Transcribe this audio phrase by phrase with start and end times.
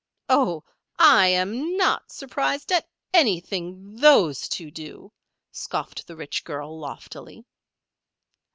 [0.29, 0.63] "Oh!
[0.97, 5.13] I am not surprised at anything those two do,"
[5.51, 7.45] scoffed the rich girl, loftily.